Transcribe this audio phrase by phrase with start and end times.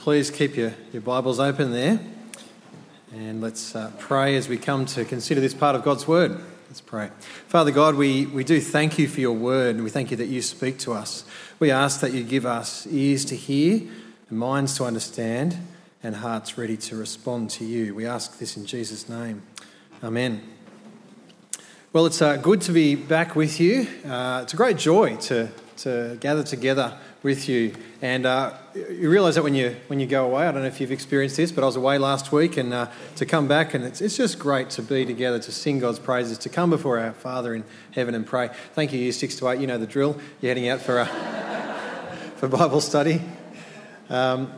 [0.00, 2.00] please keep your, your Bibles open there.
[3.12, 6.40] And let's uh, pray as we come to consider this part of God's Word.
[6.68, 7.10] Let's pray.
[7.48, 10.28] Father God, we, we do thank you for your Word and we thank you that
[10.28, 11.26] you speak to us.
[11.58, 13.82] We ask that you give us ears to hear,
[14.30, 15.58] minds to understand,
[16.02, 17.94] and hearts ready to respond to you.
[17.94, 19.42] We ask this in Jesus' name.
[20.02, 20.40] Amen.
[21.92, 23.86] Well, it's uh, good to be back with you.
[24.06, 27.74] Uh, it's a great joy to, to gather together with you.
[28.02, 30.80] And uh, you realise that when you when you go away, I don't know if
[30.80, 33.84] you've experienced this, but I was away last week, and uh, to come back, and
[33.84, 37.12] it's, it's just great to be together, to sing God's praises, to come before our
[37.12, 38.50] Father in heaven and pray.
[38.74, 39.60] Thank you, year six to eight.
[39.60, 40.18] You know the drill.
[40.40, 41.06] You're heading out for a,
[42.36, 43.20] for Bible study.
[44.08, 44.52] Um,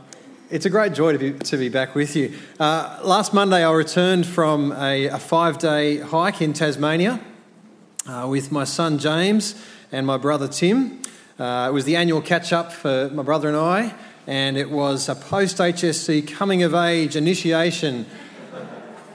[0.51, 2.39] it's a great joy to be, to be back with you.
[2.61, 7.21] Uh, last Monday, I returned from a, a five day hike in Tasmania
[8.07, 9.55] uh, with my son James
[9.91, 11.02] and my brother Tim.
[11.43, 13.93] Uh, it was the annual catch up for my brother and I,
[14.29, 18.07] and it was a post HSC coming of age initiation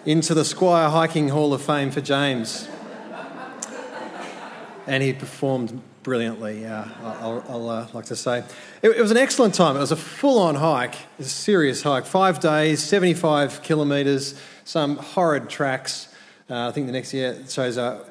[0.05, 2.67] into the Squire Hiking Hall of Fame for James.
[4.87, 8.43] And he performed brilliantly, uh, I'll, I'll uh, like to say.
[8.81, 9.77] It, it, was an excellent time.
[9.77, 12.05] It was a full on hike, a serious hike.
[12.05, 16.09] Five days, 75 kilometres, some horrid tracks.
[16.49, 18.03] Uh, I think the next year shows uh,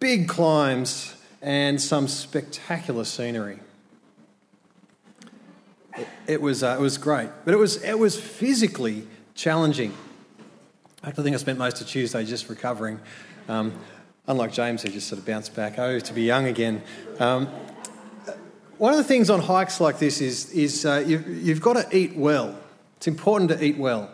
[0.00, 1.15] big climbs,
[1.46, 3.60] and some spectacular scenery.
[6.26, 9.94] It, was, uh, it was great, but it was, it was physically challenging.
[11.04, 13.00] I think I spent most of Tuesday just recovering.
[13.48, 13.72] Um,
[14.26, 15.78] unlike James, who just sort of bounced back.
[15.78, 16.82] Oh, to be young again.
[17.20, 17.46] Um,
[18.78, 21.96] one of the things on hikes like this is, is uh, you've, you've, got to
[21.96, 22.58] eat well.
[22.96, 24.10] It's important to eat well.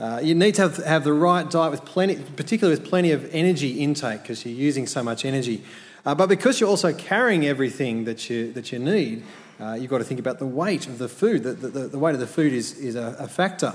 [0.00, 3.32] Uh, you need to have, have the right diet with plenty, particularly with plenty of
[3.32, 5.62] energy intake because you're using so much energy.
[6.04, 9.22] Uh, but because you're also carrying everything that you, that you need,
[9.60, 11.44] uh, you've got to think about the weight of the food.
[11.44, 13.74] The, the, the weight of the food is, is a, a, factor.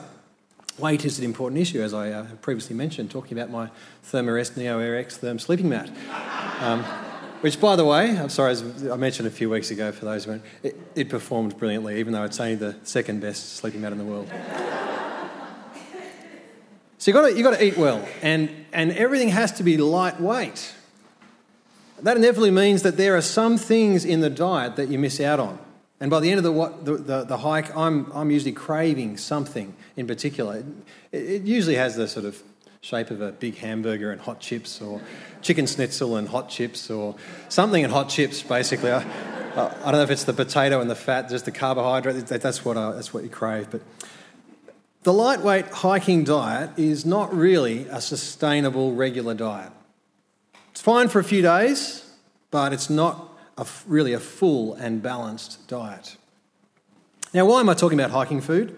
[0.77, 3.69] Weight is an important issue, as I uh, previously mentioned, talking about my
[4.11, 5.89] Thermarest Neo Air X Therm sleeping mat.
[6.59, 6.83] Um,
[7.41, 8.57] which, by the way, I'm sorry,
[8.91, 12.23] I mentioned a few weeks ago for those who it, it performed brilliantly, even though
[12.23, 14.27] it's only the second best sleeping mat in the world.
[16.97, 19.77] so you've got, to, you've got to eat well, and, and everything has to be
[19.77, 20.73] lightweight.
[22.01, 25.39] That inevitably means that there are some things in the diet that you miss out
[25.39, 25.59] on.
[25.99, 29.73] And by the end of the, the, the, the hike, I'm, I'm usually craving something
[29.95, 30.63] in particular.
[31.11, 32.41] It, it, usually has the sort of
[32.81, 35.01] shape of a big hamburger and hot chips, or
[35.41, 37.15] chicken schnitzel and hot chips, or
[37.49, 38.91] something and hot chips, basically.
[38.91, 39.03] I,
[39.55, 42.77] I don't know if it's the potato and the fat, just the carbohydrate, that's what,
[42.77, 43.71] I, that's what you crave.
[43.71, 43.81] But
[45.01, 49.71] the lightweight hiking diet is not really a sustainable regular diet.
[50.77, 52.07] It's fine for a few days,
[52.51, 56.17] but it's not a, really a full and balanced diet.
[57.33, 58.77] Now, why am I talking about hiking food?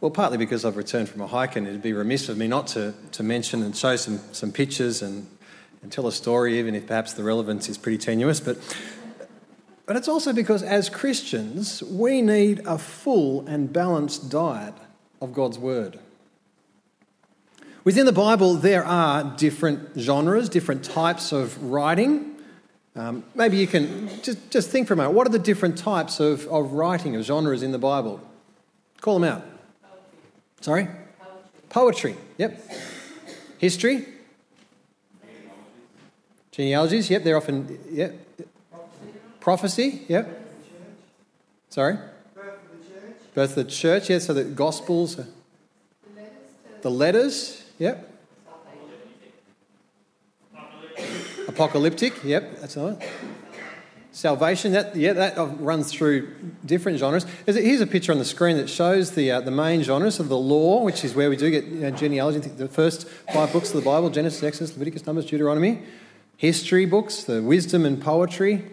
[0.00, 2.66] Well, partly because I've returned from a hike, and it'd be remiss of me not
[2.74, 5.28] to, to mention and show some, some pictures and,
[5.82, 8.40] and tell a story, even if perhaps the relevance is pretty tenuous.
[8.40, 8.58] But,
[9.86, 14.74] but it's also because as Christians, we need a full and balanced diet
[15.22, 16.00] of God's Word.
[17.84, 22.34] Within the Bible, there are different genres, different types of writing.
[22.96, 26.18] Um, maybe you can just, just think for a moment what are the different types
[26.18, 28.22] of, of writing, of genres in the Bible?
[29.02, 29.42] Call them out.
[29.82, 30.08] Poetry.
[30.62, 30.84] Sorry?
[31.68, 32.14] Poetry.
[32.14, 32.16] Poetry.
[32.38, 32.70] Yep.
[33.58, 34.06] History?
[36.52, 37.10] Genealogies.
[37.10, 37.78] Yep, they're often.
[37.90, 38.14] Yep.
[39.40, 40.02] Prophecy.
[40.08, 40.40] Yep.
[41.68, 41.98] Sorry?
[42.34, 43.16] Birth of the church.
[43.34, 45.20] Birth of the church, yeah, so the Gospels.
[46.80, 47.63] The letters.
[47.78, 48.10] Yep.
[51.48, 52.22] Apocalyptic.
[52.24, 52.98] Yep, that's another.
[54.12, 54.72] Salvation.
[54.72, 56.32] That yeah, that runs through
[56.64, 57.26] different genres.
[57.46, 60.36] Here's a picture on the screen that shows the uh, the main genres of the
[60.36, 62.38] law, which is where we do get you know, genealogy.
[62.38, 65.82] The first five books of the Bible: Genesis, Exodus, Leviticus, Numbers, Deuteronomy.
[66.36, 68.64] History books, the wisdom and poetry,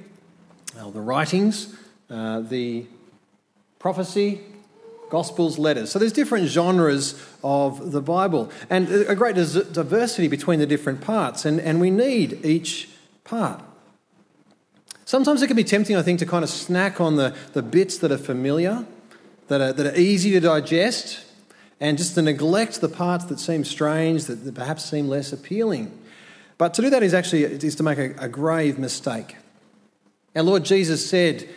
[0.80, 1.76] uh, the writings,
[2.10, 2.86] uh, the
[3.78, 4.42] prophecy,
[5.12, 5.92] Gospels, letters.
[5.92, 11.46] So there's different genres of the Bible and a great diversity between the different parts,
[11.46, 12.90] and, and we need each
[13.24, 13.62] part.
[15.04, 17.98] Sometimes it can be tempting, I think, to kind of snack on the, the bits
[17.98, 18.86] that are familiar,
[19.50, 21.26] that are, that are easy to digest,
[21.82, 25.92] and just to neglect the parts that seem strange, that, that perhaps seem less appealing.
[26.58, 29.36] But to do that is actually is to make a, a grave mistake.
[30.36, 31.50] Our Lord Jesus said,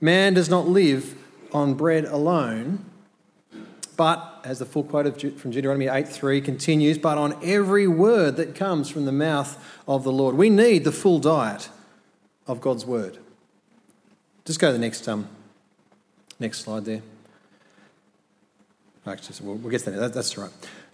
[0.00, 1.14] Man does not live
[1.52, 2.84] on bread alone,
[3.96, 8.54] but, as the full quote of, from Deuteronomy 8:3 continues, but on every word that
[8.54, 9.56] comes from the mouth
[9.86, 10.36] of the Lord.
[10.36, 11.68] We need the full diet
[12.46, 13.18] of God's word.
[14.44, 15.28] Just go to the next, um,
[16.38, 17.02] next slide there.
[19.06, 19.98] Actually, we'll, we'll get to that.
[19.98, 20.50] that that's right.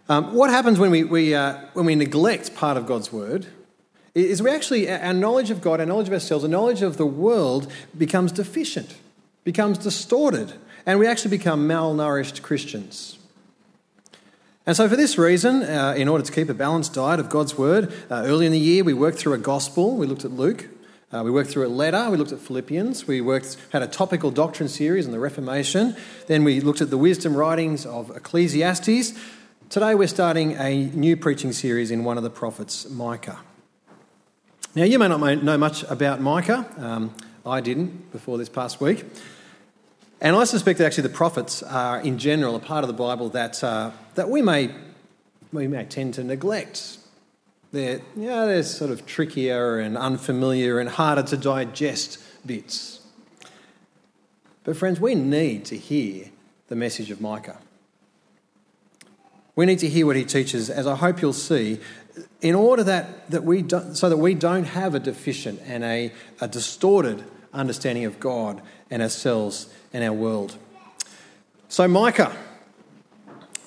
[0.08, 3.46] Um, what happens when we, we, uh, when we neglect part of God's word
[4.14, 7.06] is we actually, our knowledge of God, our knowledge of ourselves, our knowledge of the
[7.06, 8.96] world becomes deficient,
[9.44, 10.54] becomes distorted,
[10.86, 13.18] and we actually become malnourished Christians.
[14.66, 17.56] And so, for this reason, uh, in order to keep a balanced diet of God's
[17.56, 19.96] Word, uh, early in the year we worked through a gospel.
[19.96, 20.68] We looked at Luke.
[21.12, 22.08] Uh, we worked through a letter.
[22.08, 23.06] We looked at Philippians.
[23.06, 25.96] We worked, had a topical doctrine series on the Reformation.
[26.28, 29.18] Then we looked at the wisdom writings of Ecclesiastes.
[29.70, 33.40] Today we're starting a new preaching series in one of the prophets, Micah.
[34.76, 36.64] Now, you may not know much about Micah.
[36.78, 37.12] Um,
[37.44, 39.04] I didn't before this past week.
[40.20, 43.30] And I suspect that actually the prophets are, in general, a part of the Bible
[43.30, 44.70] that, uh, that we, may,
[45.50, 46.98] we may tend to neglect.
[47.72, 53.00] They're, you know, they're sort of trickier and unfamiliar and harder to digest bits.
[54.64, 56.26] But, friends, we need to hear
[56.68, 57.58] the message of Micah.
[59.56, 61.80] We need to hear what he teaches, as I hope you'll see,
[62.42, 66.48] in order that, that we so that we don't have a deficient and a, a
[66.48, 70.56] distorted understanding of God and ourselves and our world.
[71.68, 72.36] So, Micah.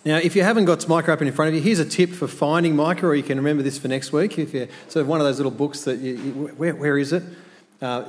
[0.06, 2.28] Now, if you haven't got Micah up in front of you, here's a tip for
[2.28, 4.38] finding Micah, or you can remember this for next week.
[4.38, 7.14] If you're sort of one of those little books that you, you where, where is
[7.14, 7.24] it?
[7.82, 8.04] Uh,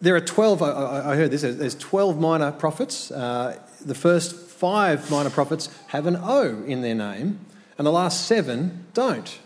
[0.00, 3.10] there are 12, I, I, heard this, there's 12 minor prophets.
[3.10, 7.40] Uh, the first five minor prophets have an O in their name,
[7.76, 9.38] and the last seven don't.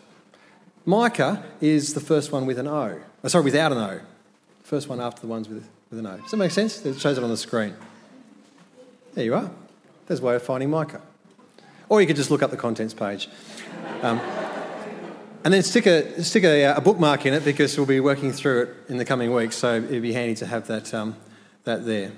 [0.87, 3.01] Micah is the first one with an O.
[3.23, 4.01] Oh, sorry, without an O.
[4.71, 6.17] First one after the ones with, with an O.
[6.19, 6.87] Does that make sense?
[6.87, 7.75] It shows it on the screen.
[9.15, 9.51] There you are.
[10.07, 11.01] There's a way of finding Micah.
[11.89, 13.29] Or you could just look up the contents page.
[14.03, 14.21] Um,
[15.43, 18.63] and then stick, a, stick a, a, bookmark in it because we'll be working through
[18.63, 21.17] it in the coming weeks, so it'd be handy to have that, um,
[21.65, 22.13] that there.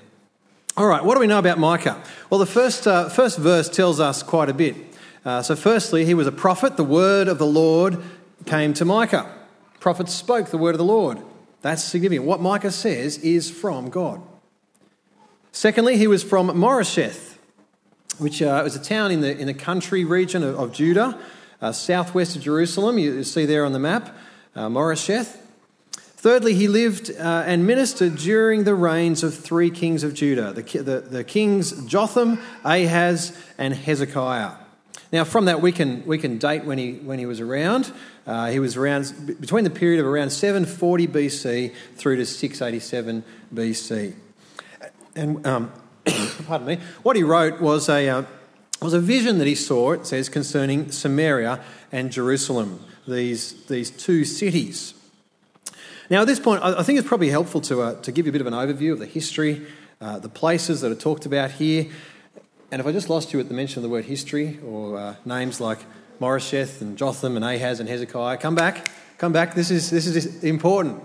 [0.76, 2.02] All right, what do we know about Micah?
[2.28, 4.76] Well, the first, uh, first verse tells us quite a bit.
[5.25, 6.76] Uh, so, firstly, he was a prophet.
[6.76, 7.96] The word of the Lord
[8.44, 9.34] came to Micah.
[9.81, 11.16] Prophets spoke the word of the Lord.
[11.62, 12.26] That's significant.
[12.26, 14.20] What Micah says is from God.
[15.53, 17.37] Secondly, he was from Moresheth,
[18.19, 21.19] which uh, was a town in the, in the country region of, of Judah,
[21.61, 22.99] uh, southwest of Jerusalem.
[22.99, 24.17] You, you, see there on the map,
[24.56, 25.38] uh, Moresheth.
[25.94, 30.62] Thirdly, he lived uh, and ministered during the reigns of three kings of Judah the,
[30.62, 34.62] the, the kings Jotham, Ahaz, and Hezekiah.
[35.12, 37.93] Now, from that, we can, we can date when he, when he was around.
[38.26, 43.23] Uh, he was around between the period of around 740 BC through to 687
[43.55, 44.14] BC.
[45.14, 45.70] And um,
[46.47, 48.23] pardon me, what he wrote was a, uh,
[48.81, 51.61] was a vision that he saw, it says, concerning Samaria
[51.93, 54.94] and Jerusalem, these, these two cities.
[56.09, 58.32] Now, at this point, I think it's probably helpful to, uh, to give you a
[58.32, 59.67] bit of an overview of the history,
[60.00, 61.87] uh, the places that are talked about here.
[62.72, 65.14] And if I just lost you at the mention of the word history or uh,
[65.26, 65.78] names like
[66.22, 68.86] Moresheth and Jotham and Ahaz and Hezekiah, come back,
[69.19, 69.54] come back.
[69.54, 71.02] This is, this is important.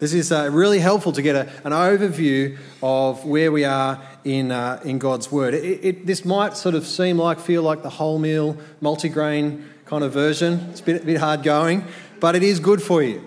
[0.00, 4.52] This is uh, really helpful to get a, an overview of where we are in,
[4.52, 5.54] uh, in God's Word.
[5.54, 10.04] It, it, this might sort of seem like, feel like the whole wholemeal, multigrain kind
[10.04, 10.68] of version.
[10.72, 11.86] It's a bit, a bit hard going,
[12.20, 13.24] but it is good for you.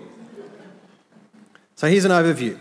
[1.74, 2.60] So here's an overview.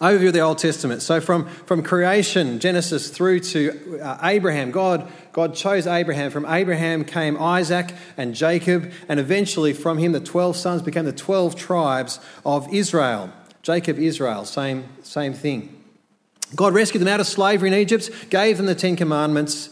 [0.00, 1.02] Overview of the Old Testament.
[1.02, 6.30] So from, from creation, Genesis, through to uh, Abraham, God God chose Abraham.
[6.30, 11.12] From Abraham came Isaac and Jacob, and eventually from him the 12 sons became the
[11.12, 13.30] 12 tribes of Israel.
[13.62, 15.76] Jacob, Israel, same, same thing.
[16.56, 19.68] God rescued them out of slavery in Egypt, gave them the Ten Commandments,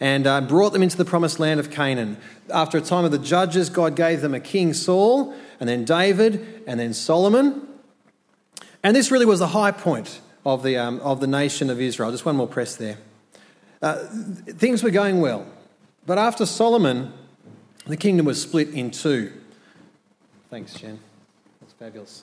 [0.00, 2.16] and uh, brought them into the promised land of Canaan.
[2.52, 6.64] After a time of the judges, God gave them a king, Saul, and then David,
[6.66, 7.66] and then Solomon.
[8.82, 12.10] And this really was the high point of the, um, of the nation of Israel.
[12.10, 12.98] Just one more press there.
[13.82, 13.96] Uh,
[14.46, 15.46] things were going well.
[16.06, 17.12] But after Solomon,
[17.86, 19.32] the kingdom was split in two.
[20.50, 21.00] Thanks, Jen.
[21.60, 22.22] That's fabulous.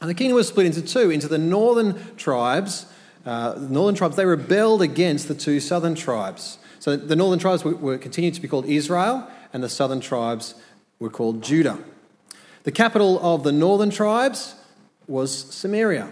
[0.00, 2.86] And the kingdom was split into two into the northern tribes.
[3.24, 6.58] Uh, the northern tribes, they rebelled against the two southern tribes.
[6.80, 10.56] So the northern tribes were, were continued to be called Israel, and the southern tribes
[10.98, 11.78] were called Judah.
[12.64, 14.56] The capital of the northern tribes
[15.06, 16.08] was Samaria,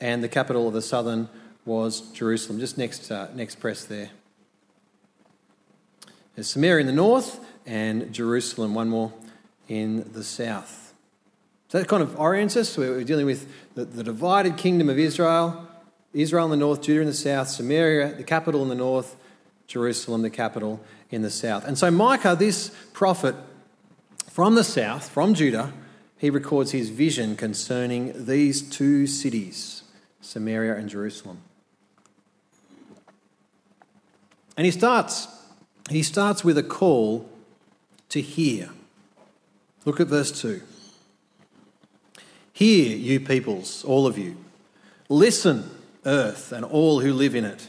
[0.00, 1.28] and the capital of the southern
[1.64, 2.58] was Jerusalem.
[2.58, 4.10] Just next, uh, next press there.
[6.34, 9.12] There's Samaria in the north and Jerusalem, one more
[9.68, 10.94] in the south.
[11.68, 12.76] So that kind of orients us.
[12.78, 15.66] We're dealing with the, the divided kingdom of Israel
[16.16, 19.16] Israel in the north, Judah in the south, Samaria, the capital in the north,
[19.66, 21.66] Jerusalem, the capital in the south.
[21.66, 23.34] And so Micah, this prophet
[24.26, 25.74] from the south, from Judah,
[26.18, 29.82] he records his vision concerning these two cities,
[30.20, 31.38] Samaria and Jerusalem.
[34.56, 35.28] And he starts,
[35.90, 37.28] he starts with a call
[38.08, 38.70] to hear.
[39.84, 40.62] Look at verse 2.
[42.52, 44.38] Hear, you peoples, all of you.
[45.10, 45.70] Listen,
[46.06, 47.68] earth, and all who live in it,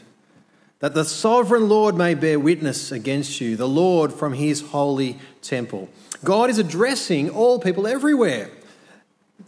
[0.78, 5.88] that the sovereign Lord may bear witness against you, the Lord from his holy temple.
[6.22, 8.50] God is addressing all people everywhere.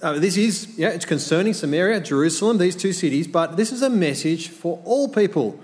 [0.02, 3.90] Uh, this is, yeah, it's concerning Samaria, Jerusalem, these two cities, but this is a
[3.90, 5.61] message for all people.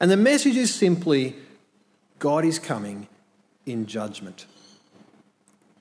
[0.00, 1.34] And the message is simply
[2.18, 3.08] God is coming
[3.66, 4.46] in judgment.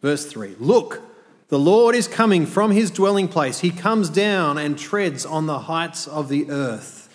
[0.02, 1.02] Verse 3 Look,
[1.50, 3.60] the Lord is coming from his dwelling place.
[3.60, 7.10] He comes down and treads on the heights of the earth.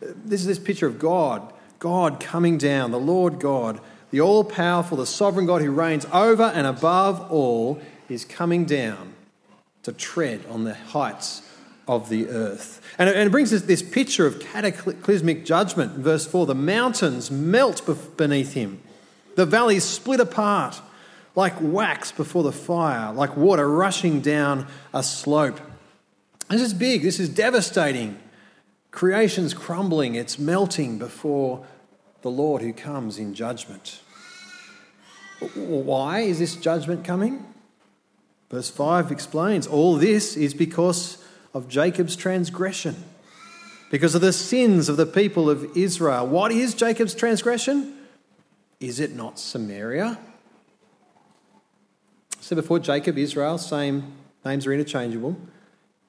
[0.00, 3.80] This is this picture of God, God coming down, the Lord God,
[4.14, 9.12] the all powerful, the sovereign God who reigns over and above all, is coming down
[9.82, 11.42] to tread on the heights
[11.88, 12.80] of the earth.
[12.96, 15.94] And it, brings us this picture of cataclysmic judgment.
[15.94, 17.82] Verse 4 the mountains melt
[18.16, 18.80] beneath him,
[19.34, 20.80] the valleys split apart
[21.34, 25.58] like wax before the fire, like water rushing down a slope.
[26.48, 28.20] This is big, this is devastating.
[28.92, 31.66] Creation's crumbling, it's melting before
[32.22, 33.98] the Lord who comes in judgment.
[35.54, 37.44] Why is this judgment coming?
[38.50, 41.18] Verse 5 explains all this is because
[41.52, 42.96] of Jacob's transgression,
[43.90, 46.26] because of the sins of the people of Israel.
[46.26, 47.96] What is Jacob's transgression?
[48.80, 50.18] Is it not Samaria?
[52.40, 54.12] So before Jacob, Israel, same
[54.44, 55.36] names are interchangeable,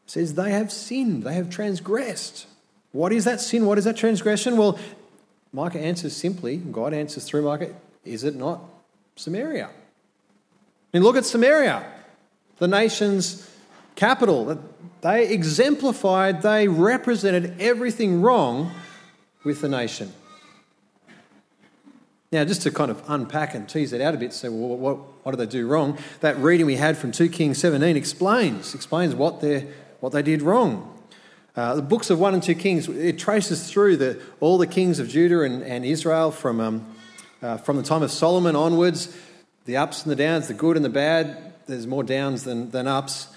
[0.05, 2.47] says they have sinned, they have transgressed.
[2.91, 3.65] What is that sin?
[3.65, 4.57] What is that transgression?
[4.57, 4.77] Well,
[5.53, 7.73] Micah answers simply, God answers through Micah,
[8.03, 8.61] is it not
[9.15, 9.67] Samaria?
[9.67, 11.85] I mean, look at Samaria,
[12.57, 13.49] the nation's
[13.95, 14.59] capital.
[15.01, 18.71] They exemplified, they represented everything wrong
[19.43, 20.11] with the nation.
[22.31, 24.97] Now, just to kind of unpack and tease it out a bit, so well, what,
[25.23, 25.97] what did they do wrong?
[26.19, 29.67] That reading we had from 2 Kings 17 explains, explains what, they
[29.99, 30.91] what they did wrong.
[31.55, 34.99] Uh, the books of 1 and 2 Kings, it traces through the, all the kings
[34.99, 36.94] of Judah and, and Israel from, um,
[37.41, 39.15] uh, from the time of Solomon onwards,
[39.65, 41.53] the ups and the downs, the good and the bad.
[41.67, 43.27] There's more downs than, than ups.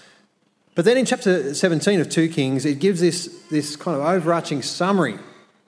[0.75, 4.61] But then in chapter 17 of 2 Kings, it gives this, this kind of overarching
[4.61, 5.17] summary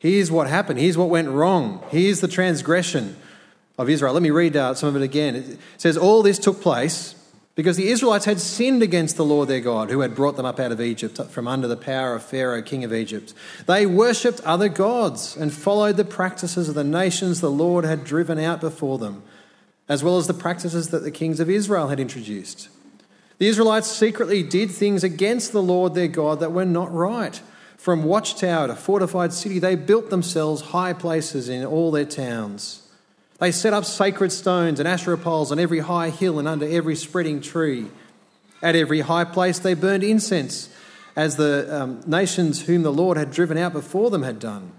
[0.01, 0.79] Here's what happened.
[0.79, 1.83] Here's what went wrong.
[1.91, 3.15] Here's the transgression
[3.77, 4.13] of Israel.
[4.13, 5.35] Let me read out some of it again.
[5.35, 7.13] It says, All this took place
[7.55, 10.60] because the Israelites had sinned against the Lord their God, who had brought them up
[10.60, 13.34] out of Egypt from under the power of Pharaoh, king of Egypt.
[13.67, 18.39] They worshipped other gods and followed the practices of the nations the Lord had driven
[18.39, 19.24] out before them,
[19.89, 22.70] as well as the practices that the kings of Israel had introduced.
[23.38, 27.41] The Israelites secretly did things against the Lord their God that were not right.
[27.75, 32.80] From watchtower to fortified city, they built themselves high places in all their towns.
[33.41, 36.95] They set up sacred stones and Asherah poles on every high hill and under every
[36.95, 37.88] spreading tree.
[38.62, 40.69] At every high place, they burned incense,
[41.15, 44.74] as the um, nations whom the Lord had driven out before them had done.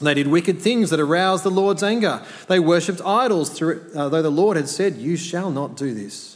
[0.00, 2.24] They did wicked things that aroused the Lord's anger.
[2.48, 6.31] They worshipped idols, through, uh, though the Lord had said, You shall not do this.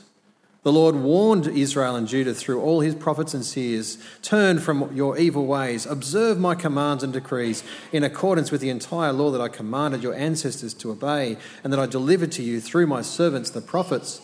[0.66, 5.16] The Lord warned Israel and Judah through all his prophets and seers Turn from your
[5.16, 9.46] evil ways, observe my commands and decrees in accordance with the entire law that I
[9.46, 13.60] commanded your ancestors to obey and that I delivered to you through my servants, the
[13.60, 14.20] prophets.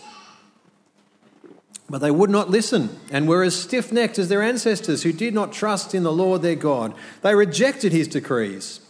[1.89, 5.35] But they would not listen and were as stiff necked as their ancestors who did
[5.35, 6.93] not trust in the Lord their God.
[7.21, 8.81] They rejected his decrees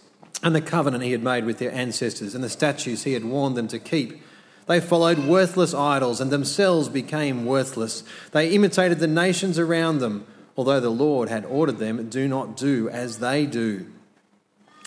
[0.42, 3.58] and the covenant he had made with their ancestors and the statutes he had warned
[3.58, 4.21] them to keep.
[4.66, 8.04] They followed worthless idols and themselves became worthless.
[8.30, 10.26] They imitated the nations around them,
[10.56, 13.86] although the Lord had ordered them, do not do as they do.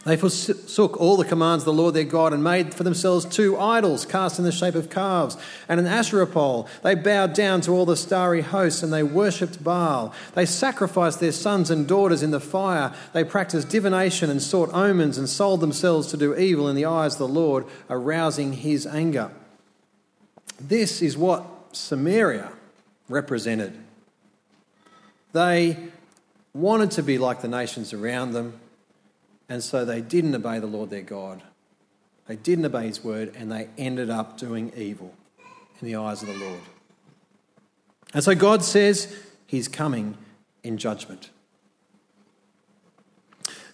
[0.05, 3.57] They forsook all the commands of the Lord their God and made for themselves two
[3.57, 5.35] idols cast in the shape of calves
[5.67, 6.69] and an Asherah pole.
[6.83, 10.13] They bowed down to all the starry hosts and they worshipped Baal.
[10.35, 12.93] They sacrificed their sons and daughters in the fire.
[13.13, 17.13] They practiced divination and sought omens and sold themselves to do evil in the eyes
[17.13, 19.31] of the Lord, arousing his anger.
[20.59, 22.51] This is what Samaria
[23.09, 23.73] represented.
[25.33, 25.77] They
[26.53, 28.59] wanted to be like the nations around them,
[29.49, 31.43] and so they didn't obey the Lord their God.
[32.27, 35.13] They didn't obey his word, and they ended up doing evil
[35.81, 36.61] in the eyes of the Lord.
[38.13, 39.13] And so God says
[39.45, 40.17] he's coming
[40.63, 41.29] in judgment.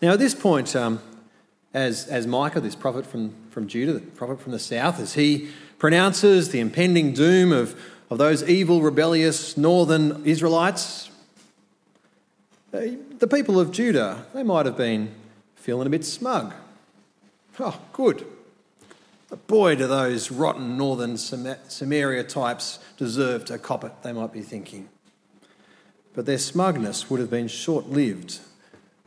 [0.01, 1.00] Now, at this point, um,
[1.73, 5.50] as, as Micah, this prophet from, from Judah, the prophet from the south, as he
[5.81, 7.75] pronounces the impending doom of,
[8.11, 11.09] of those evil, rebellious northern Israelites,
[12.69, 15.11] the people of Judah, they might have been
[15.55, 16.53] feeling a bit smug.
[17.59, 18.27] Oh, good.
[19.27, 24.41] But boy, do those rotten northern Samaria types deserve to cop it, they might be
[24.41, 24.88] thinking.
[26.13, 28.38] But their smugness would have been short lived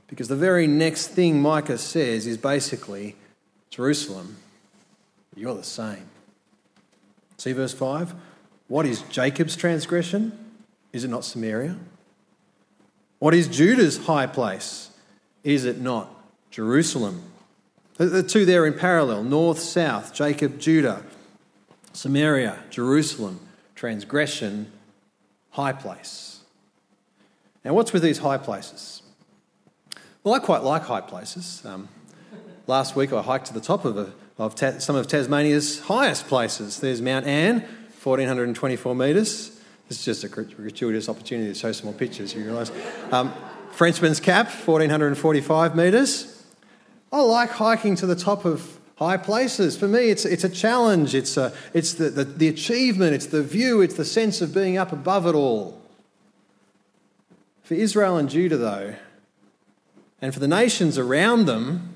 [0.09, 3.15] because the very next thing Micah says is basically
[3.71, 4.39] Jerusalem,
[5.37, 6.09] you're the same.
[7.37, 8.15] See verse 5?
[8.69, 10.39] What is Jacob's transgression?
[10.93, 11.77] Is it not Samaria?
[13.19, 14.91] What is Judah's high place?
[15.43, 16.11] Is it not
[16.51, 17.23] Jerusalem?
[17.97, 21.05] The two there in parallel north, south, Jacob, Judah,
[21.93, 23.41] Samaria, Jerusalem,
[23.75, 24.73] transgression,
[25.51, 26.41] high place.
[27.65, 29.03] Now, what's with these high places?
[30.23, 31.63] Well, I quite like high places.
[31.65, 31.89] Um,
[32.67, 36.27] last week I hiked to the top of, a, of ta- some of Tasmania's highest
[36.27, 36.81] places.
[36.81, 37.61] There's Mount Anne,
[38.03, 39.61] 1424 metres.
[39.89, 42.73] This is just a gratuitous opportunity to show some more pictures, you realise.
[43.13, 43.33] Um,
[43.73, 46.45] Frenchman's Cap, 1445 metres.
[47.13, 49.77] I like hiking to the top of high places.
[49.77, 51.15] For me, it's, it's a challenge.
[51.15, 54.77] It's, a, it's the, the, the achievement, it's the view, it's the sense of being
[54.77, 55.81] up above it all.
[57.63, 58.95] For Israel and Judah, though,
[60.21, 61.94] and for the nations around them,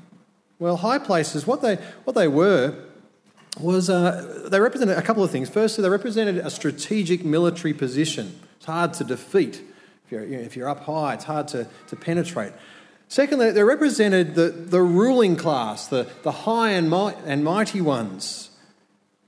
[0.59, 2.75] well, high places, what they, what they were
[3.61, 5.49] was uh, they represented a couple of things.
[5.49, 8.39] Firstly, they represented a strategic military position.
[8.57, 9.63] It's hard to defeat.
[10.07, 12.53] If you're, if you're up high, it's hard to, to penetrate.
[13.09, 18.51] Secondly, they represented the, the ruling class, the, the high and, might, and mighty ones.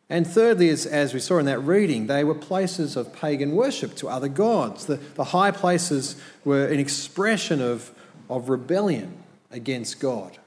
[0.09, 3.95] And thirdly, as, as we saw in that reading, they were places of pagan worship
[3.97, 4.87] to other gods.
[4.87, 7.93] The, the high places were an expression of,
[8.29, 9.17] of rebellion
[9.51, 10.39] against God.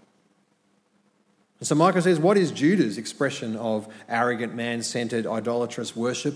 [1.63, 6.35] And so Micah says, What is Judah's expression of arrogant, man centered, idolatrous worship?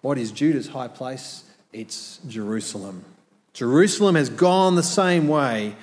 [0.00, 1.44] What is Judah's high place?
[1.72, 3.04] It's Jerusalem.
[3.52, 5.76] Jerusalem has gone the same way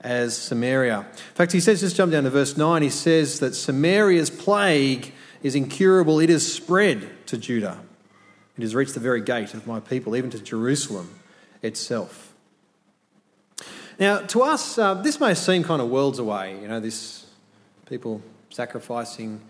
[0.00, 1.00] as Samaria.
[1.00, 5.12] In fact, he says, just jump down to verse 9, he says that Samaria's plague
[5.42, 7.76] is incurable, it has spread to Judah.
[8.56, 11.10] It has reached the very gate of my people, even to Jerusalem
[11.60, 12.32] itself.
[13.98, 17.25] Now, to us, uh, this may seem kind of worlds away, you know, this
[17.86, 18.20] people
[18.50, 19.40] sacrificing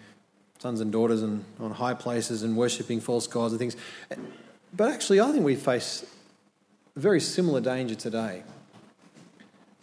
[0.58, 3.76] sons and daughters and on high places and worshipping false gods and things.
[4.74, 6.04] But actually, I think we face
[6.94, 8.42] a very similar danger today.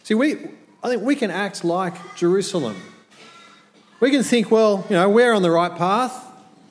[0.02, 0.34] See, we,
[0.82, 2.76] I think we can act like Jerusalem.
[4.00, 6.14] We can think, well, you know, we're on the right path,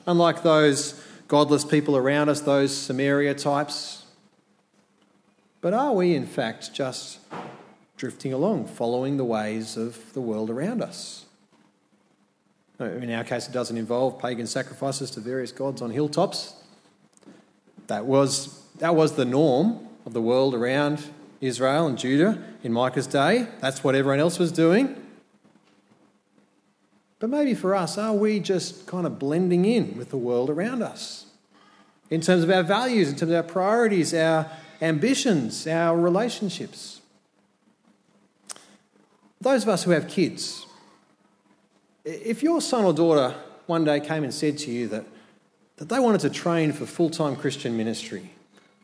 [0.06, 4.04] unlike those godless people around us, those Samaria types.
[5.60, 7.18] But are we, in fact, just
[7.96, 11.23] drifting along, following the ways of the world around us?
[12.84, 16.54] In our case, it doesn't involve pagan sacrifices to various gods on hilltops.
[17.86, 21.02] That was, that was the norm of the world around
[21.40, 23.46] Israel and Judah in Micah's day.
[23.60, 25.00] That's what everyone else was doing.
[27.18, 30.82] But maybe for us, are we just kind of blending in with the world around
[30.82, 31.26] us?
[32.10, 34.50] In terms of our values, in terms of our priorities, our
[34.82, 37.00] ambitions, our relationships.
[39.40, 40.66] Those of us who have kids,
[42.04, 43.34] if your son or daughter
[43.66, 45.04] one day came and said to you that,
[45.76, 48.30] that they wanted to train for full time Christian ministry,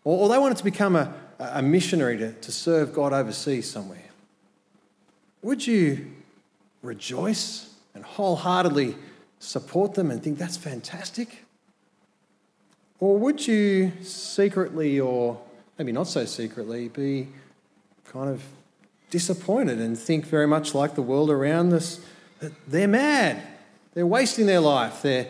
[0.04, 4.10] or, or they wanted to become a, a missionary to, to serve God overseas somewhere,
[5.42, 6.06] would you
[6.82, 8.96] rejoice and wholeheartedly
[9.38, 11.44] support them and think that's fantastic?
[12.98, 15.40] Or would you secretly, or
[15.78, 17.28] maybe not so secretly, be
[18.04, 18.42] kind of
[19.10, 22.00] disappointed and think very much like the world around us
[22.66, 23.42] they're mad,
[23.94, 25.28] they're wasting their life, they're,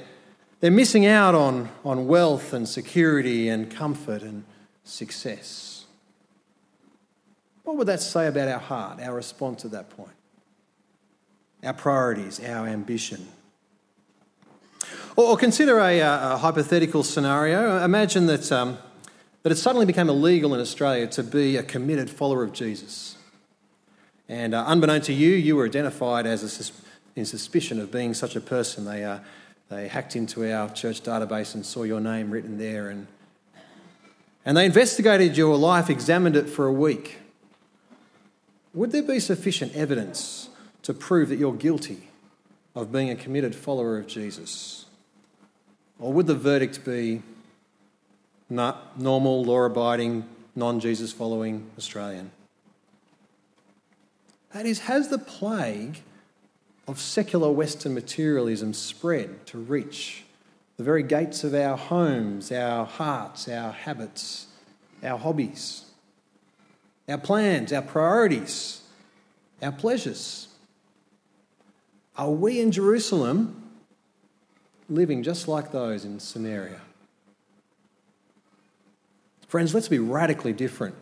[0.60, 4.44] they're missing out on, on wealth and security and comfort and
[4.84, 5.86] success?
[7.64, 10.10] What would that say about our heart, our response at that point?
[11.62, 13.28] Our priorities, our ambition.
[15.16, 17.84] Or, consider a, a, hypothetical scenario.
[17.84, 18.78] Imagine that, um,
[19.42, 23.16] that it suddenly became illegal in Australia to be a committed follower of Jesus.
[24.28, 26.48] And uh, unbeknown to you, you were identified as a
[27.16, 28.84] in suspicion of being such a person.
[28.84, 29.18] They, uh,
[29.68, 32.88] they hacked into our church database and saw your name written there.
[32.88, 33.06] And,
[34.44, 37.18] and they investigated your life, examined it for a week.
[38.74, 40.48] Would there be sufficient evidence
[40.82, 42.08] to prove that you're guilty
[42.74, 44.86] of being a committed follower of Jesus?
[45.98, 47.22] Or would the verdict be
[48.48, 52.30] not normal, law abiding, non Jesus following Australian?
[54.52, 56.00] That is, has the plague
[56.90, 60.24] of secular Western materialism spread to reach
[60.76, 64.46] the very gates of our homes, our hearts, our habits,
[65.02, 65.86] our hobbies?
[67.08, 68.82] our plans, our priorities,
[69.60, 70.46] our pleasures.
[72.16, 73.60] Are we in Jerusalem
[74.90, 76.80] living just like those in Samaria.
[79.46, 80.94] Friends, let's be radically different.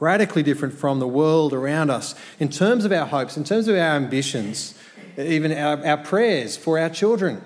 [0.00, 3.74] Radically different from the world around us in terms of our hopes, in terms of
[3.74, 4.74] our ambitions,
[5.18, 7.42] even our, our prayers for our children.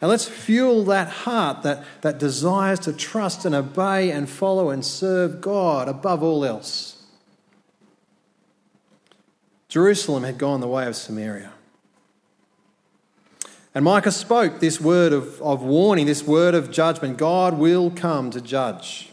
[0.00, 4.84] And let's fuel that heart that, that desires to trust and obey and follow and
[4.84, 7.04] serve God above all else.
[9.68, 11.52] Jerusalem had gone the way of Samaria.
[13.74, 17.16] And Micah spoke this word of, of warning, this word of judgment.
[17.16, 19.08] God will come to judge.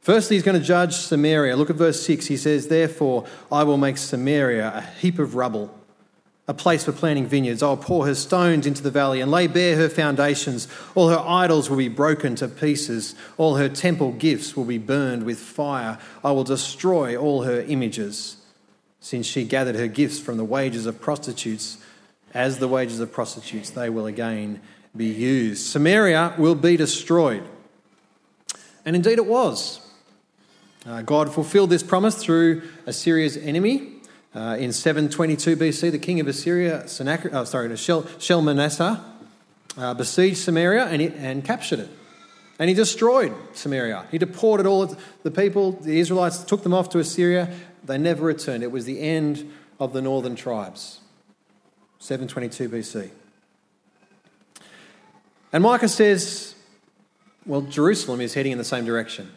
[0.00, 1.54] Firstly, he's going to judge Samaria.
[1.54, 2.26] Look at verse 6.
[2.26, 5.75] He says, Therefore, I will make Samaria a heap of rubble
[6.48, 7.62] a place for planting vineyards.
[7.62, 10.68] I'll pour her stones into the valley and lay bare her foundations.
[10.94, 13.14] All her idols will be broken to pieces.
[13.36, 15.98] All her temple gifts will be burned with fire.
[16.22, 18.36] I will destroy all her images,
[19.00, 21.78] since she gathered her gifts from the wages of prostitutes.
[22.32, 24.60] As the wages of prostitutes, they will again
[24.94, 25.66] be used.
[25.66, 27.42] Samaria will be destroyed.
[28.84, 29.80] And indeed it was.
[30.86, 33.95] Uh, God fulfilled this promise through Assyria's enemy,
[34.36, 39.00] uh, in 722 BC, the king of Assyria, oh, sorry, Shalmaneser,
[39.78, 41.88] uh, besieged Samaria and, he, and captured it.
[42.58, 44.06] And he destroyed Samaria.
[44.10, 47.50] He deported all the people, the Israelites took them off to Assyria.
[47.84, 48.62] They never returned.
[48.62, 51.00] It was the end of the northern tribes.
[51.98, 53.10] 722 BC.
[55.50, 56.54] And Micah says,
[57.46, 59.30] well, Jerusalem is heading in the same direction.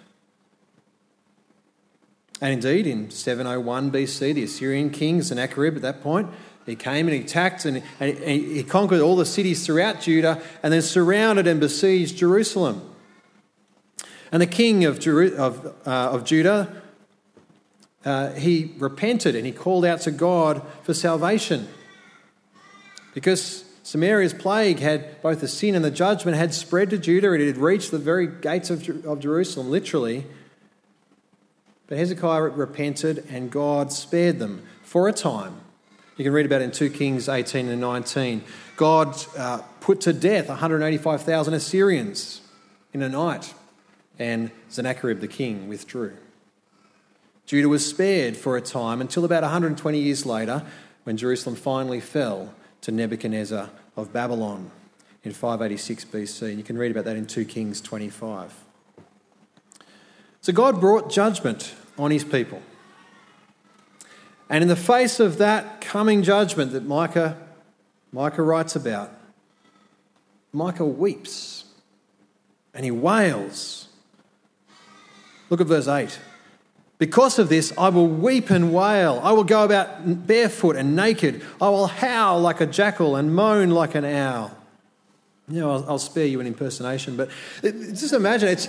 [2.42, 6.30] And indeed, in 701 BC, the Assyrian king Sennacherib at that point,
[6.66, 10.72] he came and he attacked and, and he conquered all the cities throughout Judah and
[10.72, 12.82] then surrounded and besieged Jerusalem.
[14.32, 16.82] And the king of, Jeru- of, uh, of Judah,
[18.06, 21.68] uh, he repented and he called out to God for salvation.
[23.14, 27.42] Because Samaria's plague had both the sin and the judgment had spread to Judah, and
[27.42, 30.26] it had reached the very gates of, of Jerusalem, literally.
[31.90, 35.56] But Hezekiah repented and God spared them for a time.
[36.18, 38.44] You can read about it in 2 Kings 18 and 19.
[38.76, 42.42] God uh, put to death 185,000 Assyrians
[42.94, 43.54] in a night,
[44.20, 46.16] and Sennacherib the king withdrew.
[47.46, 50.64] Judah was spared for a time until about 120 years later
[51.06, 54.70] when Jerusalem finally fell to Nebuchadnezzar of Babylon
[55.24, 56.50] in 586 BC.
[56.50, 58.54] And you can read about that in 2 Kings 25.
[60.42, 62.62] So God brought judgment on his people.
[64.50, 67.38] And in the face of that coming judgment that Micah,
[68.12, 69.12] Micah writes about,
[70.52, 71.66] Micah weeps
[72.74, 73.90] and he wails.
[75.52, 76.20] Look at verse 8.
[76.98, 79.22] Because of this, I will weep and wail.
[79.24, 81.44] I will go about barefoot and naked.
[81.62, 84.56] I will howl like a jackal and moan like an owl.
[85.48, 87.30] You know, I'll, I'll spare you an impersonation, but
[87.62, 88.68] just imagine it's,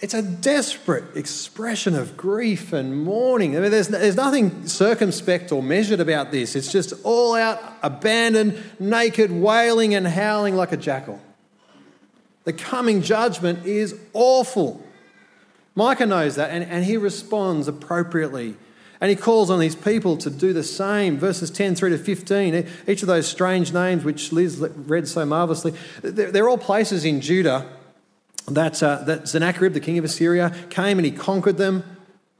[0.00, 3.56] it's a desperate expression of grief and mourning.
[3.56, 6.56] I mean, there's, there's nothing circumspect or measured about this.
[6.56, 11.20] It's just all out, abandoned, naked, wailing and howling like a jackal.
[12.44, 14.84] The coming judgment is awful.
[15.74, 18.56] Micah knows that, and, and he responds appropriately.
[19.00, 21.18] And he calls on these people to do the same.
[21.18, 25.74] Verses 10 through to 15, each of those strange names which Liz read so marvelously,
[26.02, 27.66] they're, they're all places in Judah
[28.48, 31.84] that, uh, that Sennacherib, the king of Assyria, came and he conquered them.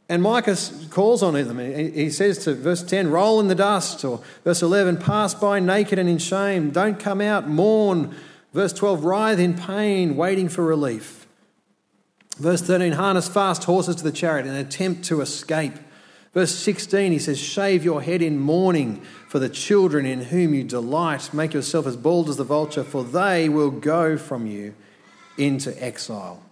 [0.09, 0.57] And Micah
[0.91, 1.59] calls on them.
[1.59, 5.99] He says to verse 10, roll in the dust, or verse 11, pass by naked
[5.99, 8.15] and in shame, don't come out, mourn.
[8.53, 11.27] Verse 12, writhe in pain, waiting for relief.
[12.37, 15.75] Verse 13, harness fast horses to the chariot and attempt to escape.
[16.35, 20.65] Verse 16, he says, Shave your head in mourning for the children in whom you
[20.65, 21.33] delight.
[21.33, 24.75] Make yourself as bald as the vulture, for they will go from you
[25.37, 26.43] into exile.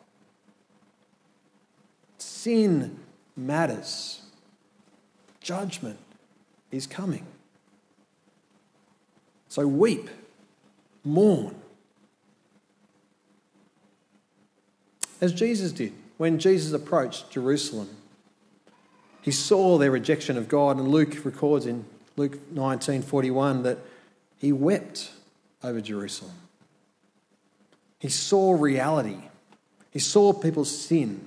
[2.18, 2.98] Sin
[3.36, 4.22] matters.
[5.40, 5.98] Judgment
[6.70, 7.26] is coming.
[9.48, 10.08] So weep,
[11.04, 11.54] mourn.
[15.20, 17.88] As Jesus did when Jesus approached Jerusalem.
[19.22, 21.84] He saw their rejection of God, and Luke records in
[22.16, 23.78] Luke 19:41 that
[24.38, 25.10] he wept
[25.62, 26.34] over Jerusalem.
[28.02, 29.18] He saw reality.
[29.92, 31.20] He saw people's sin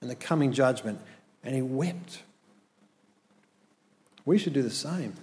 [0.00, 1.00] and the coming judgment,
[1.42, 2.22] and he wept.
[4.24, 5.14] We should do the same.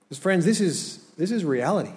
[0.00, 1.92] Because, friends, this is, this is reality.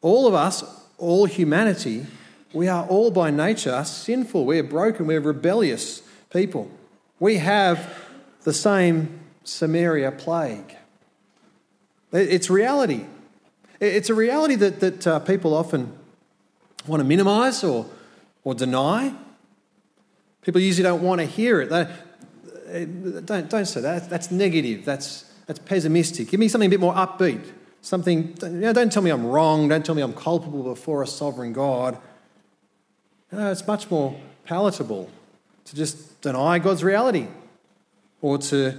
[0.00, 0.64] All of us,
[0.98, 2.06] all humanity,
[2.52, 4.46] we are all by nature sinful.
[4.46, 5.06] We are broken.
[5.06, 6.68] We are rebellious people.
[7.20, 7.96] We have
[8.42, 10.76] the same Samaria plague.
[12.10, 13.04] It's reality.
[13.80, 15.92] It's a reality that, that uh, people often
[16.86, 17.86] want to minimize or,
[18.44, 19.14] or deny.
[20.42, 21.68] People usually don't want to hear it.
[21.68, 24.08] They, don't, don't say that.
[24.08, 24.84] That's negative.
[24.84, 26.28] That's, that's pessimistic.
[26.30, 27.44] Give me something a bit more upbeat.
[27.82, 29.68] Something, you know, don't tell me I'm wrong.
[29.68, 31.98] Don't tell me I'm culpable before a sovereign God.
[33.30, 35.10] It's much more palatable
[35.66, 37.26] to just deny God's reality
[38.22, 38.78] or to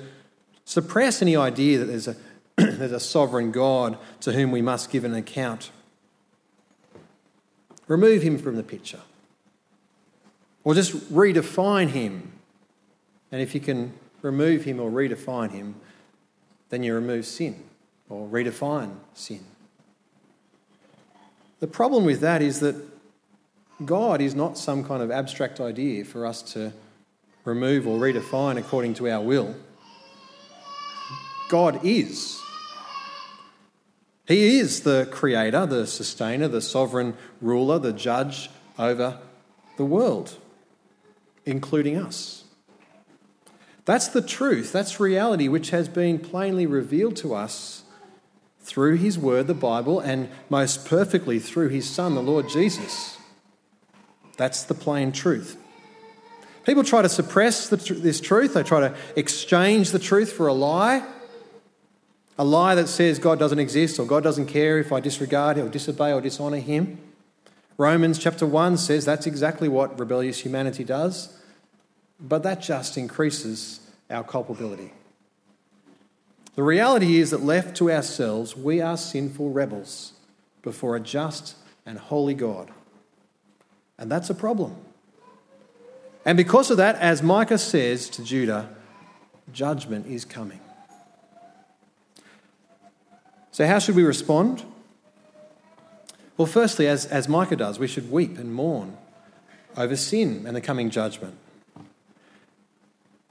[0.66, 2.16] suppress any idea that there's a,
[2.78, 5.70] there's a sovereign God to whom we must give an account.
[7.88, 9.02] Remove him from the picture.
[10.64, 12.34] Or just redefine him.
[13.32, 13.94] And if you can
[14.24, 15.76] remove him or redefine him,
[16.70, 17.64] then you remove sin
[18.10, 19.44] or redefine sin.
[21.60, 22.76] The problem with that is that
[23.86, 26.74] God is not some kind of abstract idea for us to
[27.46, 29.56] remove or redefine according to our will.
[31.50, 32.42] God is.
[34.28, 39.20] He is the creator, the sustainer, the sovereign ruler, the judge over
[39.78, 40.36] the world,
[41.46, 42.44] including us.
[43.86, 47.84] That's the truth, that's reality which has been plainly revealed to us
[48.60, 53.18] through His Word, the Bible, and most perfectly through His Son, the Lord Jesus.
[54.36, 55.56] That's the plain truth.
[56.66, 60.54] People try to suppress the, this truth, they try to exchange the truth for a
[60.54, 61.02] lie.
[62.38, 65.70] A lie that says God doesn't exist or God doesn't care if I disregard or
[65.70, 67.00] disobey or dishonour Him.
[67.78, 71.40] Romans chapter 1 says that's exactly what rebellious humanity does,
[72.20, 74.94] but that just increases our culpability.
[76.56, 80.14] The reality is that left to ourselves, we are sinful rebels
[80.64, 82.72] before a just and holy God.
[83.98, 84.76] And that's a problem.
[86.26, 88.70] And because of that, as Micah says to Judah,
[89.54, 90.60] judgment is coming.
[93.58, 94.64] So, how should we respond?
[96.38, 98.96] Well, firstly, as, as Micah does, we should weep and mourn
[99.76, 101.34] over sin and the coming judgment.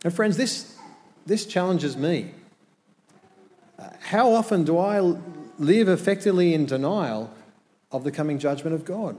[0.03, 0.77] And, friends, this,
[1.27, 2.33] this challenges me.
[4.01, 4.99] How often do I
[5.61, 7.33] live effectively in denial
[7.93, 9.17] of the coming judgment of God?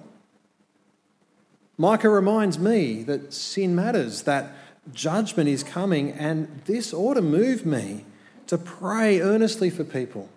[1.77, 4.51] Micah reminds me that sin matters, that
[4.91, 8.03] judgment is coming, and this ought to move me
[8.47, 10.27] to pray earnestly for people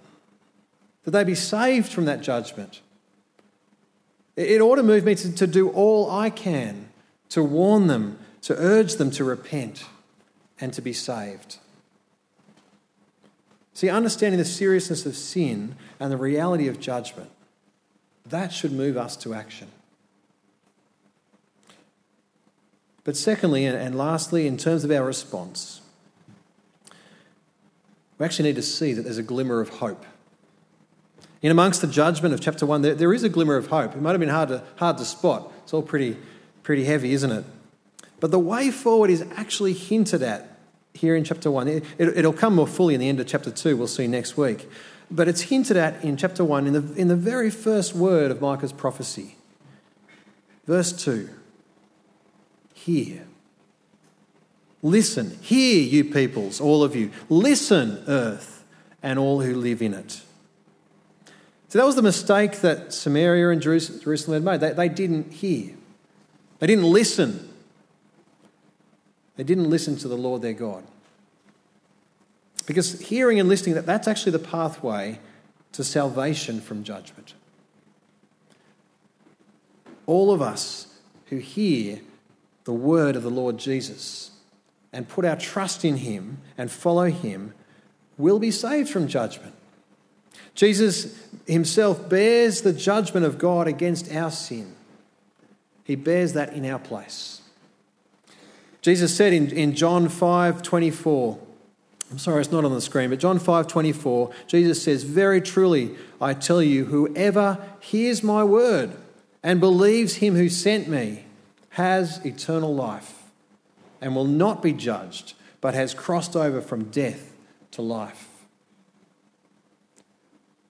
[1.05, 2.81] that they be saved from that judgment.
[4.37, 6.91] It ought to move me to, to do all I can
[7.31, 9.85] to warn them, to urge them to repent
[10.61, 11.59] and to be saved.
[13.73, 17.31] See, understanding the seriousness of sin and the reality of judgment,
[18.27, 19.69] that should move us to action.
[23.05, 25.81] But secondly, and lastly, in terms of our response,
[28.19, 30.05] we actually need to see that there's a glimmer of hope
[31.42, 33.94] in amongst the judgment of chapter 1, there, there is a glimmer of hope.
[33.94, 35.50] It might have been hard to, hard to spot.
[35.62, 36.16] It's all pretty,
[36.62, 37.44] pretty heavy, isn't it?
[38.20, 40.59] But the way forward is actually hinted at
[40.92, 41.68] here in chapter 1.
[41.68, 44.37] It, it, will come more fully in the end of chapter 2, we'll see next
[44.37, 44.68] week.
[45.11, 48.40] But it's hinted at in chapter 1 in the, in the very first word of
[48.40, 49.37] Micah's prophecy.
[50.66, 51.31] Verse 2
[52.74, 53.26] Hear.
[54.83, 55.38] Listen.
[55.42, 57.11] Hear, you peoples, all of you.
[57.29, 58.64] Listen, earth,
[59.03, 60.22] and all who live in it.
[61.70, 64.61] So that was the mistake that Samaria and Jerusalem had made.
[64.61, 65.76] They, they didn't hear,
[66.59, 67.48] they didn't listen.
[69.37, 70.85] They didn't listen to the Lord their God.
[72.66, 75.18] Because hearing and listening, that, that's actually the pathway
[75.72, 77.35] to salvation from judgment.
[80.04, 82.00] All of us who hear
[82.64, 84.33] the word of the Lord Jesus
[84.92, 87.54] and put our trust in him and follow him
[88.18, 89.54] will be saved from judgment.
[90.55, 94.74] Jesus himself bears the judgment of God against our sin.
[95.85, 97.40] He bears that in our place.
[98.83, 101.38] Jesus said in, in John 5 24,
[102.11, 105.96] I'm sorry, it's not on the screen, but John 5 24, Jesus says, Very truly,
[106.20, 108.92] I tell you, whoever hears my word
[109.42, 111.24] and believes him who sent me
[111.70, 113.22] has eternal life
[114.00, 117.33] and will not be judged, but has crossed over from death
[117.72, 118.30] to life.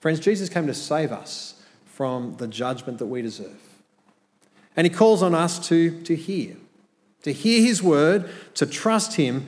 [0.00, 3.60] Friends, Jesus came to save us from the judgment that we deserve.
[4.76, 6.56] And he calls on us to, to hear,
[7.22, 9.46] to hear his word, to trust him,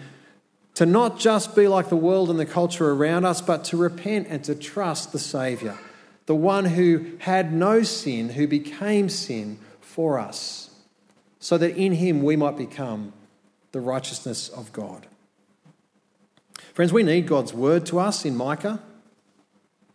[0.75, 4.27] to not just be like the world and the culture around us, but to repent
[4.29, 5.79] and to trust the Saviour,
[6.27, 10.71] the one who had no sin, who became sin for us,
[11.41, 13.13] so that in him we might become
[13.73, 15.07] the righteousness of God.
[16.75, 18.81] Friends, we need God's word to us in Micah.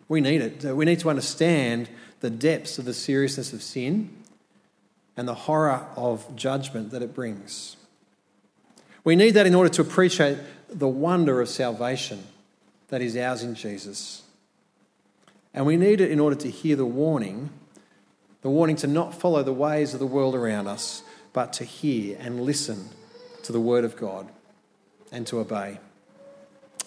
[0.07, 0.63] We need it.
[0.75, 1.89] We need to understand
[2.19, 4.09] the depths of the seriousness of sin
[5.15, 7.75] and the horror of judgment that it brings.
[9.03, 10.37] We need that in order to appreciate
[10.69, 12.23] the wonder of salvation
[12.89, 14.23] that is ours in Jesus.
[15.53, 17.49] And we need it in order to hear the warning
[18.41, 22.17] the warning to not follow the ways of the world around us, but to hear
[22.19, 22.89] and listen
[23.43, 24.29] to the word of God
[25.11, 25.79] and to obey.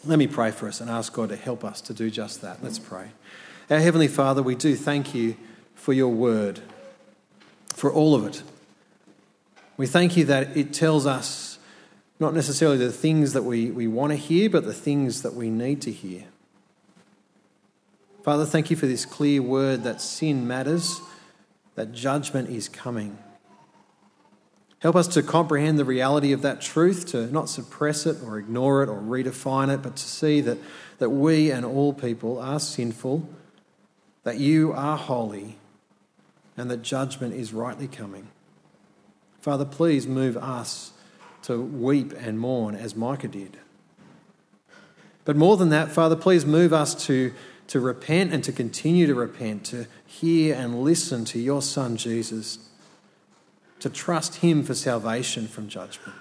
[0.04, 2.62] Let me pray for us and ask God to help us to do just that.
[2.62, 3.08] Let's pray.
[3.68, 5.36] Our Heavenly Father, we do thank you
[5.74, 6.60] for your word,
[7.74, 8.42] for all of it.
[9.76, 11.58] We thank you that it tells us
[12.18, 15.50] not necessarily the things that we, we want to hear, but the things that we
[15.50, 16.24] need to hear.
[18.22, 21.00] Father, thank you for this clear word that sin matters,
[21.74, 23.18] that judgment is coming.
[24.80, 28.82] Help us to comprehend the reality of that truth, to not suppress it or ignore
[28.82, 30.56] it or redefine it, but to see that,
[30.98, 33.28] that we and all people are sinful,
[34.24, 35.58] that you are holy,
[36.56, 38.28] and that judgment is rightly coming.
[39.42, 40.92] Father, please move us
[41.42, 43.58] to weep and mourn as Micah did.
[45.26, 47.34] But more than that, Father, please move us to,
[47.66, 52.69] to repent and to continue to repent, to hear and listen to your Son Jesus,
[53.80, 56.16] to trust him for salvation from judgment.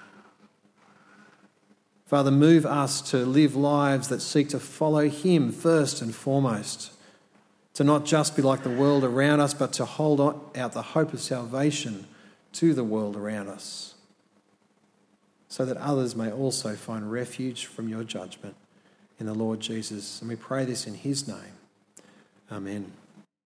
[2.06, 6.92] Father, move us to live lives that seek to follow him first and foremost
[7.74, 11.12] to not just be like the world around us, but to hold out the hope
[11.12, 12.06] of salvation
[12.52, 13.94] to the world around us,
[15.48, 18.56] so that others may also find refuge from your judgment
[19.20, 20.20] in the Lord Jesus.
[20.20, 21.56] And we pray this in his name.
[22.50, 22.92] Amen.